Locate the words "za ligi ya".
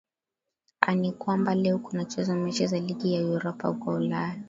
2.67-3.25